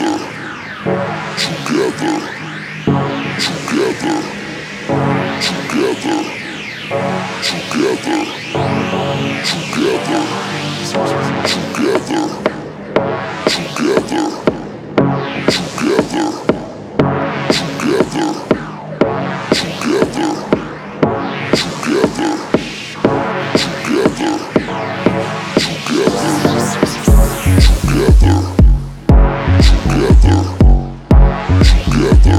[0.00, 0.16] Together,
[11.76, 12.29] together,
[31.90, 32.29] together.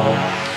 [0.00, 0.47] Oh.